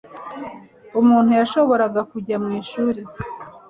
umuntu 0.99 1.31
yashoboraga 1.39 2.01
kujya 2.11 2.35
mwishuri 2.43 3.01